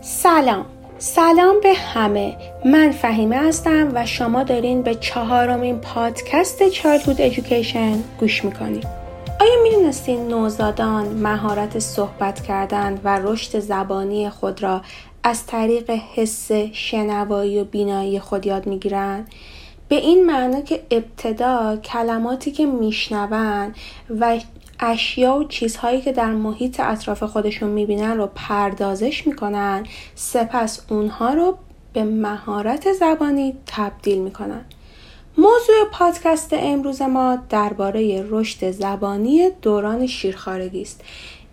[0.00, 0.66] سلام.
[0.98, 2.36] سلام به همه.
[2.64, 8.86] من فهیمه هستم و شما دارین به چهارمین پادکست چایلدهود ایژوکیشن گوش می‌کنید.
[9.40, 14.82] آیا می‌دونستین نوزادان مهارت صحبت کردن و رشد زبانی خود را
[15.22, 19.28] از طریق حس شنوایی و بینایی خود یاد می‌گیرند
[19.88, 23.74] به این معنا که ابتدا کلماتی که میشنون
[24.20, 24.40] و
[24.80, 31.58] اشیا و چیزهایی که در محیط اطراف خودشون می‌بینن رو پردازش می‌کنن سپس اونها رو
[31.92, 34.64] به مهارت زبانی تبدیل می‌کنن.
[35.38, 41.00] موضوع پادکست امروز ما درباره رشد زبانی دوران شیرخارگی است.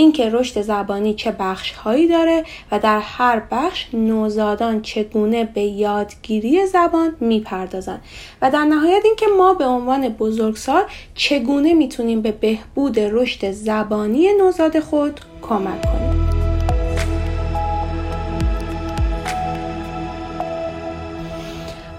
[0.00, 6.66] اینکه رشد زبانی چه بخش هایی داره و در هر بخش نوزادان چگونه به یادگیری
[6.66, 8.02] زبان می‌پردازند.
[8.42, 10.82] و در نهایت اینکه ما به عنوان بزرگسال
[11.14, 16.28] چگونه می‌تونیم به بهبود رشد زبانی نوزاد خود کمک کنیم؟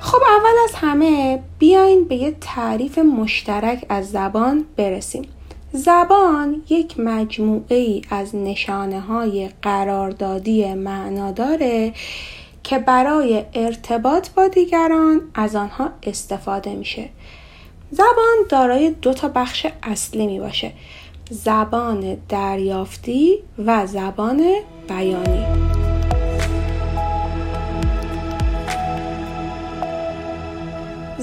[0.02, 5.28] خب اول از همه بیاین به یه تعریف مشترک از زبان برسیم.
[5.74, 11.94] زبان یک مجموعه ای از نشانه های قراردادی معناداره
[12.64, 17.10] که برای ارتباط با دیگران از آنها استفاده میشه.
[17.92, 20.72] زبان دارای دو تا بخش اصلی می باشه
[21.30, 24.44] زبان دریافتی و زبان
[24.88, 25.79] بیانی.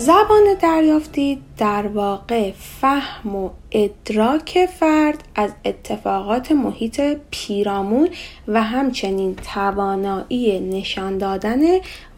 [0.07, 8.09] زبان دریافتی در واقع فهم و ادراک فرد از اتفاقات محیط پیرامون
[8.49, 11.61] و همچنین توانایی نشان دادن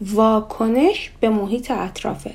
[0.01, 2.31] واکنش به محیط اطرافه.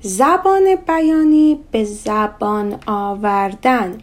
[0.00, 3.98] زبان بیانی به زبان آوردن.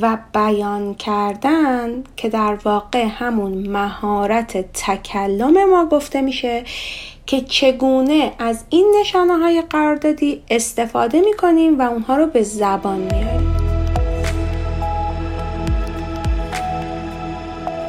[0.00, 6.64] و بیان کردن که در واقع همون مهارت تکلم ما گفته میشه
[7.26, 12.98] که چگونه از این نشانه های قراردادی استفاده می کنیم و اونها رو به زبان
[12.98, 13.56] میاریم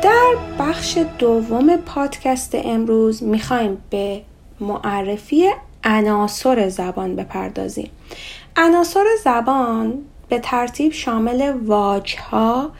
[0.01, 4.21] در بخش دوم پادکست امروز می‌خوایم به
[4.59, 5.49] معرفی
[5.83, 7.89] عناصر زبان بپردازیم.
[8.57, 9.93] عناصر زبان
[10.33, 12.71] به ترتیب شامل واجها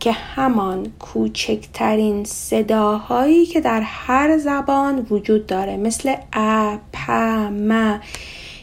[0.00, 8.00] که همان کوچکترین صداهایی که در هر زبان وجود داره مثل ا، پ، م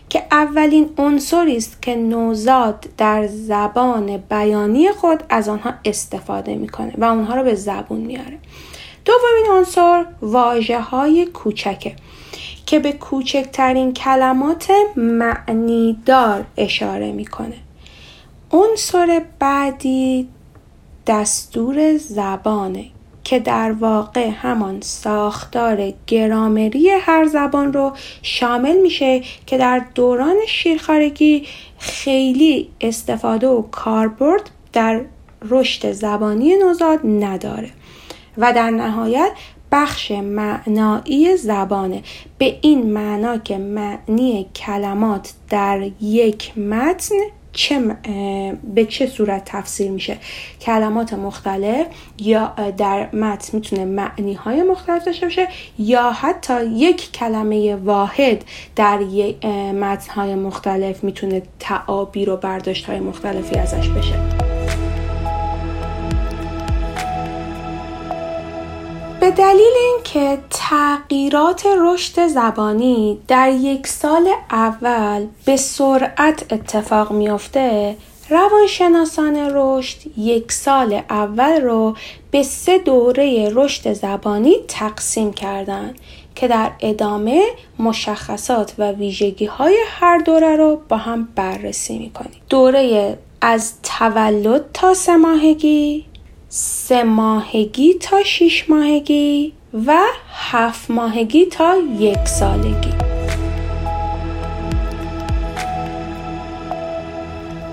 [0.10, 7.04] که اولین عنصری است که نوزاد در زبان بیانی خود از آنها استفاده می‌کنه و
[7.04, 8.38] اونها رو به زبون میاره
[9.06, 11.96] دومین عنصر واجه های کوچکه
[12.66, 17.65] که به کوچکترین کلمات معنیدار اشاره می‌کنه.
[18.52, 20.28] عنصر بعدی
[21.08, 22.86] دستور زبانه
[23.24, 31.48] که در واقع همان ساختار گرامری هر زبان رو شامل میشه که در دوران شیرخارگی
[31.80, 35.02] خیلی استفاده و کاربرد در
[35.42, 37.70] رشد زبانی نوزاد نداره
[38.38, 39.32] و در نهایت
[39.72, 42.04] بخش معنایی زبانه.
[42.38, 47.16] به این معنا که معنی کلمات در یک متن
[47.56, 47.80] چه
[48.74, 50.18] به چه صورت تفسیر میشه.
[50.62, 51.88] کلمات مختلف
[52.20, 55.48] یا در متن می‌تونه معنی های مختلف داشته باشه
[55.80, 58.44] یا حتی یک کلمه واحد
[58.76, 59.00] در
[59.72, 64.45] متن های مختلف می‌تونه تعابیر و برداشت های مختلفی ازش بشه.
[69.26, 77.96] به دلیل اینکه تغییرات رشد زبانی در یک سال اول به سرعت اتفاق میافته
[78.30, 81.96] روانشناسان رشد یک سال اول رو
[82.32, 86.00] به سه دوره رشد زبانی تقسیم کردند
[86.36, 87.44] که در ادامه
[87.80, 92.42] مشخصات و ویژگی های هر دوره رو با هم بررسی می‌کنیم.
[92.50, 95.18] دوره از تولد تا سه
[96.58, 99.54] سه ماهگی تا شیش ماهگی
[99.88, 99.98] و
[100.34, 102.92] هفت ماهگی تا یک سالگی.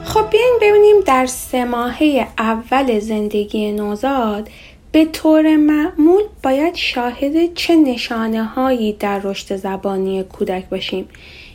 [0.05, 4.49] خب بیاین ببینیم در سه ماهه اول زندگی نوزاد
[4.93, 11.09] به طور معمول باید شاهد چه نشانه هایی در رشد زبانی کودک باشیم؟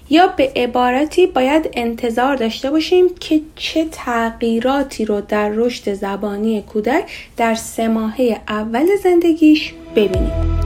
[0.09, 7.03] یا به عبارتی باید انتظار داشته باشیم که چه تغییراتی رو در رشد زبانی کودک
[7.37, 10.57] در سه ماهه اول زندگیش ببینیم.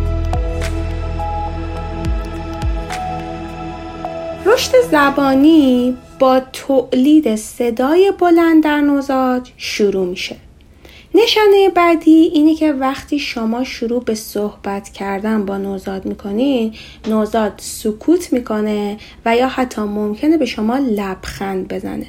[4.46, 10.36] رشد زبانی با تولید صدای بلند در نوزاد شروع میشه.
[11.16, 16.74] نشانه بعدی اینه که وقتی شما شروع به صحبت کردن با نوزاد می‌کنید
[17.08, 22.06] نوزاد سکوت می‌کنه و یا حتی ممکنه به شما لبخند بزنه.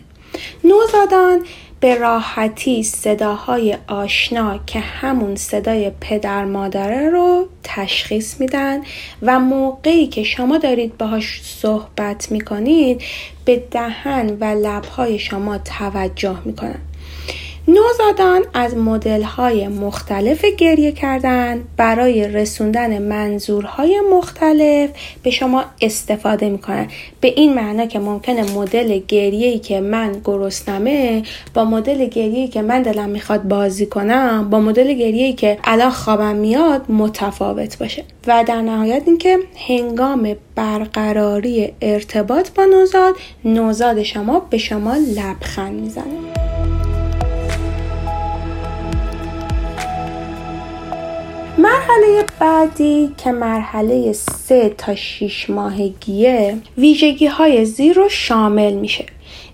[0.65, 1.41] نوزادان
[1.81, 8.81] به راحتی صداهای آشنا که همون صدای پدر مادره رو تشخیص میدن
[9.23, 13.03] و موقعی که شما دارید باهاش صحبت می‌کنید
[13.45, 16.79] به دهن و لبهای شما توجه می‌کنن.
[17.69, 24.91] نوزادان از مدل های مختلف گریه کردن برای رسوندن منظورهای مختلف
[25.23, 26.89] به شما استفاده می‌کنن.
[27.21, 31.23] به این معنا که ممکنه مدل گریه که من گرسنمه
[31.55, 36.35] با مدل گریه که من دلم می‌خواد بازی کنم با مدل گریه که الان خوابم
[36.37, 38.05] میاد متفاوت باشه.
[38.27, 39.39] و در نهایت اینکه
[39.69, 43.15] هنگام برقراری ارتباط با نوزاد
[43.45, 46.52] نوزاد شما به شما لبخند می‌زنه.
[51.63, 59.07] مرحله بعدی که مرحله سه تا 6 ماهگیه ویژگی های زیر رو شامل میشه.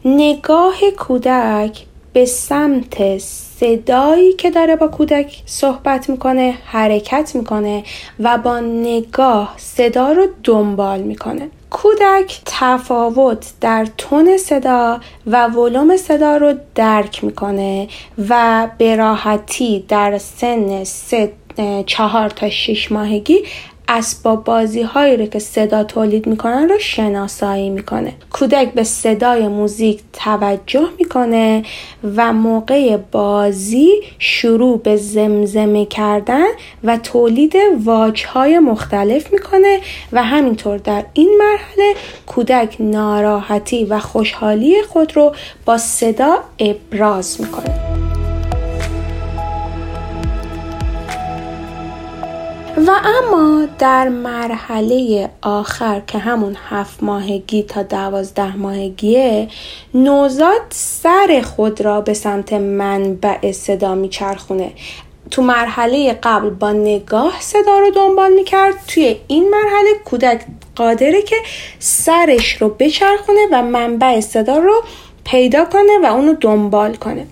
[0.05, 7.85] نگاه کودک به سمت صدایی که داره با کودک صحبت می‌کنه حرکت می‌کنه
[8.21, 11.49] و با نگاه صدا رو دنبال می‌کنه.
[11.71, 17.89] کودک تفاوت در تون صدا و ولوم صدا رو درک می‌کنه
[18.29, 21.33] و به راحتی در سن سه
[21.87, 23.43] چهار تا شش ماهگی
[23.89, 28.13] اسباب بازی هایی رو که صدا تولید می‌کنن رو شناسایی می‌کنه.
[28.33, 31.63] کودک به صدای موزیک توجه می‌کنه
[32.17, 33.89] و موقع بازی
[34.19, 36.47] شروع به زمزمه کردن
[36.85, 39.81] و تولید واج های مختلف می‌کنه
[40.13, 41.95] و همینطور در این مرحله
[42.27, 45.35] کودک ناراحتی و خوشحالی خود رو
[45.65, 48.08] با صدا ابراز می‌کنه.
[52.87, 59.49] و اما در مرحله آخر که همون هفت ماهگی تا دوازده ماهگیه
[59.95, 64.73] نوزاد سر خود را به سمت منبع صدا میچرخونه.
[65.31, 68.75] تو مرحله قبل با نگاه صدا رو دنبال می‌کرد.
[68.89, 70.45] توی این مرحله کودک
[70.77, 71.37] قادره که
[71.79, 74.83] سرش رو بچرخونه و منبع صدا رو
[75.25, 77.27] پیدا کنه و اونو دنبال کنه.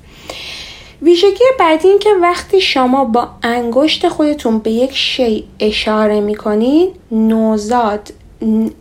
[1.02, 8.12] ویژگی بعدی این که وقتی شما با انگشت خودتون به یک شی اشاره می‌کنید نوزاد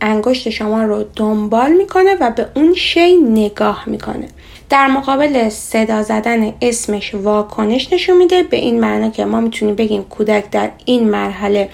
[0.00, 4.28] انگشت شما رو دنبال می‌کنه و به اون شی نگاه می‌کنه.
[4.70, 10.04] در مقابل صدا زدن اسمش واکنش نشون میده به این معنا که ما می‌تونیم بگیم
[10.04, 11.68] کودک در این مرحله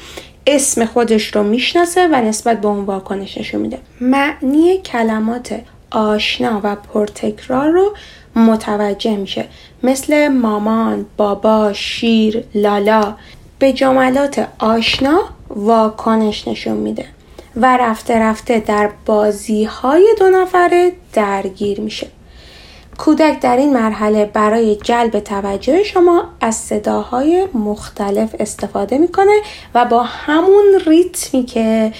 [0.46, 3.78] اسم خودش رو می‌شناسه و نسبت به اون واکنش نشون میده.
[4.00, 5.60] معنی کلمات
[5.90, 7.94] آشنا و پرتکرار رو
[8.36, 9.48] متوجه میشه.
[9.82, 13.14] مثل مامان، بابا، شیر، لالا.
[13.58, 15.20] به جملات آشنا
[15.50, 17.04] واکنش نشون میده
[17.56, 22.06] و رفته رفته در بازی های دو نفره درگیر میشه.
[22.98, 29.40] کودک در این مرحله برای جلب توجه شما از صداهای مختلف استفاده می‌کنه
[29.74, 31.92] و با همون ریتمی که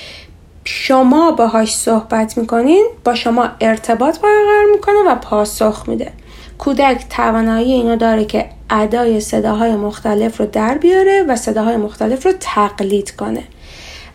[0.65, 6.13] شما باهاش صحبت می‌کنین با شما ارتباط برقرار می‌کنه و پاسخ میده.
[6.59, 12.33] کودک توانایی اینو داره که ادای صداهای مختلف رو در بیاره و صداهای مختلف رو
[12.41, 13.43] تقلید کنه.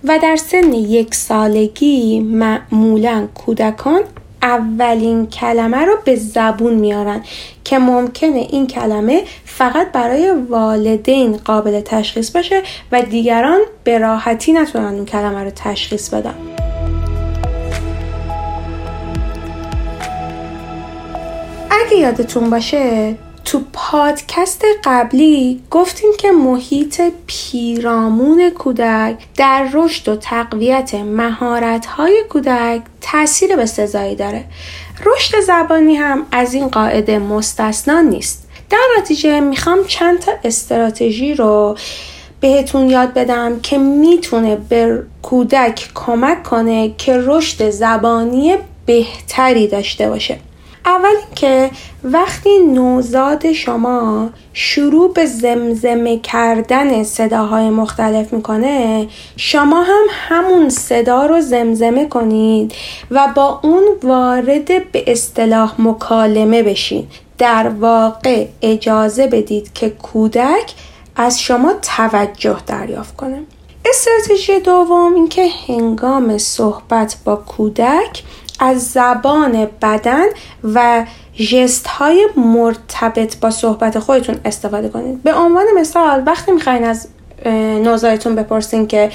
[0.03, 4.01] و در سن یک سالگی معمولا کودکان
[4.41, 7.23] اولین کلمه رو به زبون میارن
[7.63, 14.93] که ممکنه این کلمه فقط برای والدین قابل تشخیص باشه و دیگران به راحتی نتونن
[14.93, 16.66] اون کلمه رو تشخیص بدن.
[21.97, 32.23] یادتون باشه تو پادکست قبلی گفتیم که محیط پیرامون کودک در رشد و تقویت مهارت‌های
[32.29, 34.45] کودک تاثیر به سزایی داره.
[35.05, 38.47] رشد زبانی هم از این قاعده مستثنا نیست.
[38.69, 41.77] در نتیجه می‌خوام چند تا استراتژی رو
[42.39, 50.39] بهتون یاد بدم که می‌تونه به کودک کمک کنه که رشد زبانی بهتری داشته باشه.
[50.87, 51.71] اول که
[52.03, 61.41] وقتی نوزاد شما شروع به زمزمه کردن صداهای مختلف می‌کنه شما هم همون صدا رو
[61.41, 62.73] زمزمه کنید
[63.11, 67.07] و با اون وارد به اصطلاح مکالمه بشین.
[67.37, 70.73] در واقع اجازه بدید که کودک
[71.15, 73.43] از شما توجه دریافت کنه.
[73.89, 78.23] استراتژی دوم اینکه هنگام صحبت با کودک
[78.59, 80.25] از زبان بدن
[80.63, 81.05] و
[81.51, 85.23] جست های مرتبط با صحبت خودتون استفاده کنید.
[85.23, 87.07] به عنوان مثال وقتی می‌خواین از
[87.83, 89.11] نوزایتون بپرسین که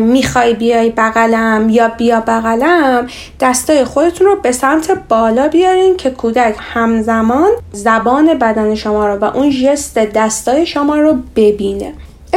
[0.00, 3.06] می‌خوای بیای بغلم یا بیا بغلم
[3.40, 9.24] دستای خودتون رو به سمت بالا بیارین که کودک همزمان زبان بدن شما رو و
[9.24, 11.92] اون جست دستای شما رو ببینه.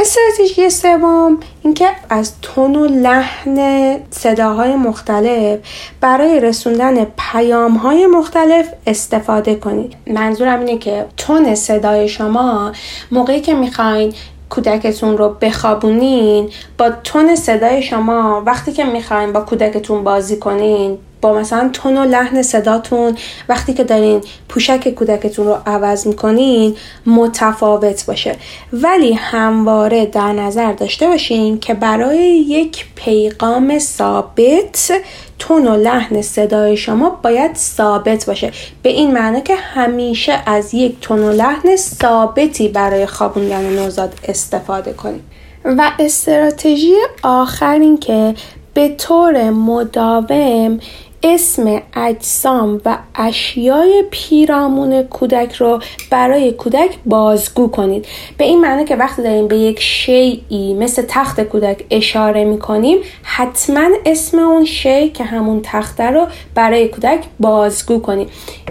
[0.08, 5.58] استراتژی سوم اینکه از تون و لحن صداهای مختلف
[6.00, 9.96] برای رسوندن پیام های مختلف استفاده کنید.
[10.06, 12.72] منظورم اینه که تون صدای شما
[13.10, 14.14] موقعی که می‌خواین
[14.50, 21.32] کودکتون رو بخوابونین با تون صدای شما وقتی که می‌خواین با کودکتون بازی کنین با
[21.32, 23.16] مثلا تون و لحن صداتون
[23.48, 28.36] وقتی که دارین پوشک کودکتون رو عوض می‌کنین متفاوت باشه.
[28.72, 34.92] ولی همواره در نظر داشته باشین که برای یک پیغام ثابت
[35.38, 38.52] تون و لحن صدای شما باید ثابت باشه.
[38.82, 44.92] به این معنی که همیشه از یک تون و لحن ثابتی برای خوابوندن نوزاد استفاده
[44.92, 45.22] کنید
[45.64, 48.34] و استراتژی آخر این که
[48.74, 50.80] به طور مداوم
[51.22, 58.06] اسم اجسام و اشیای پیرامون کودک رو برای کودک بازگو کنید.
[58.38, 63.88] به این معنی که وقتی داریم به یک شیعی مثل تخت کودک اشاره می‌کنیم حتما
[64.06, 68.28] اسم اون شی که همون تخته رو برای کودک بازگو کنید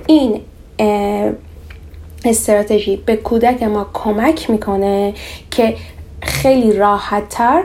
[0.08, 0.42] این
[2.26, 5.14] استراتژی به کودک ما کمک می‌کنه
[5.52, 5.76] که
[6.22, 7.64] خیلی راحتتر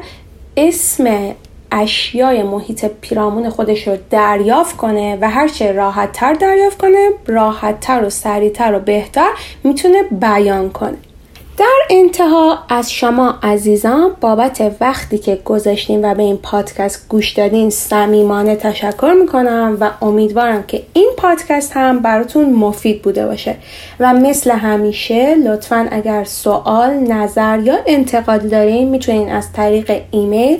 [0.57, 1.35] اسم
[1.73, 8.05] اشیای محیط پیرامون خودش رو دریافت کنه و هرچه راحت تر دریافت کنه راحت تر
[8.05, 9.29] و سریعتر و بهتر
[9.65, 10.99] می‌تونه بیان کنه.
[11.63, 17.71] در انتها از شما عزیزان بابت وقتی که گذاشتین و به این پادکست گوش دادین
[17.71, 23.57] صمیمانه تشکر می‌کنم و امیدوارم که این پادکست هم براتون مفید بوده باشه.
[24.01, 30.59] و مثل همیشه لطفا اگر سوال نظر یا انتقادی دارین می‌تونین از طریق ایمیل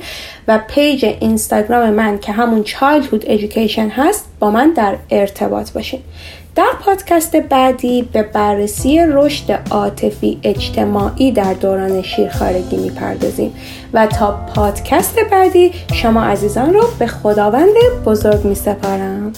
[0.49, 6.01] و پیج اینستاگرام من که همون Childhood Education هست با من در ارتباط باشین.
[6.55, 13.55] در پادکست بعدی به بررسی رشد عاطفی اجتماعی در دوران شیرخارگی می‌پردازیم
[13.93, 19.33] و تا پادکست بعدی شما عزیزان رو به خداوند بزرگ میسپارم.